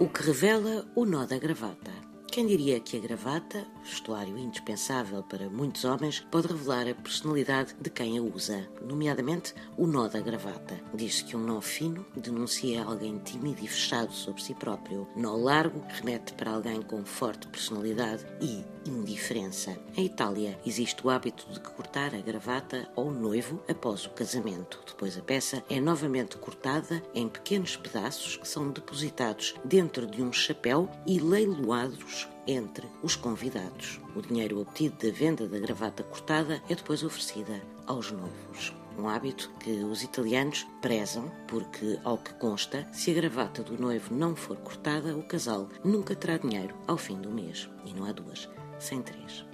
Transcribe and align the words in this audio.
O 0.00 0.08
que 0.08 0.22
revela 0.22 0.86
o 0.94 1.04
nó 1.04 1.26
da 1.26 1.38
gravata. 1.38 1.99
Quem 2.30 2.46
diria 2.46 2.78
que 2.78 2.96
a 2.96 3.00
gravata, 3.00 3.66
vestuário 3.82 4.38
indispensável 4.38 5.20
para 5.20 5.50
muitos 5.50 5.84
homens, 5.84 6.20
pode 6.30 6.46
revelar 6.46 6.86
a 6.88 6.94
personalidade 6.94 7.74
de 7.80 7.90
quem 7.90 8.16
a 8.16 8.22
usa, 8.22 8.68
nomeadamente 8.80 9.52
o 9.76 9.84
nó 9.84 10.06
da 10.06 10.20
gravata. 10.20 10.80
Diz-se 10.94 11.24
que 11.24 11.36
um 11.36 11.40
nó 11.40 11.60
fino 11.60 12.06
denuncia 12.14 12.84
alguém 12.84 13.18
tímido 13.18 13.64
e 13.64 13.66
fechado 13.66 14.12
sobre 14.12 14.44
si 14.44 14.54
próprio. 14.54 15.08
Nó 15.16 15.34
largo 15.34 15.84
remete 15.88 16.32
para 16.34 16.52
alguém 16.52 16.80
com 16.82 17.04
forte 17.04 17.48
personalidade 17.48 18.24
e 18.40 18.64
indiferença. 18.88 19.76
Em 19.96 20.06
Itália 20.06 20.58
existe 20.64 21.04
o 21.04 21.10
hábito 21.10 21.52
de 21.52 21.60
cortar 21.60 22.14
a 22.14 22.20
gravata 22.20 22.88
ao 22.96 23.10
noivo 23.10 23.60
após 23.68 24.06
o 24.06 24.10
casamento. 24.10 24.80
Depois 24.86 25.18
a 25.18 25.22
peça 25.22 25.64
é 25.68 25.80
novamente 25.80 26.36
cortada 26.36 27.02
em 27.14 27.28
pequenos 27.28 27.76
pedaços 27.76 28.36
que 28.36 28.48
são 28.48 28.70
depositados 28.70 29.54
dentro 29.64 30.06
de 30.06 30.22
um 30.22 30.32
chapéu 30.32 30.88
e 31.06 31.18
leiloados 31.18 32.20
entre 32.50 32.86
os 33.02 33.16
convidados. 33.16 34.00
O 34.14 34.20
dinheiro 34.20 34.60
obtido 34.60 34.96
da 35.06 35.12
venda 35.12 35.46
da 35.46 35.58
gravata 35.58 36.02
cortada 36.02 36.62
é 36.68 36.74
depois 36.74 37.02
oferecida 37.02 37.62
aos 37.86 38.10
noivos. 38.10 38.74
Um 38.98 39.08
hábito 39.08 39.50
que 39.60 39.70
os 39.84 40.02
italianos 40.02 40.66
prezam, 40.82 41.30
porque, 41.48 41.98
ao 42.04 42.18
que 42.18 42.34
consta, 42.34 42.86
se 42.92 43.10
a 43.10 43.14
gravata 43.14 43.62
do 43.62 43.80
noivo 43.80 44.14
não 44.14 44.34
for 44.36 44.56
cortada, 44.56 45.16
o 45.16 45.22
casal 45.22 45.68
nunca 45.84 46.14
terá 46.14 46.36
dinheiro 46.36 46.74
ao 46.86 46.98
fim 46.98 47.20
do 47.20 47.30
mês. 47.30 47.68
E 47.86 47.94
não 47.94 48.04
há 48.04 48.12
duas, 48.12 48.48
sem 48.78 49.00
três. 49.00 49.49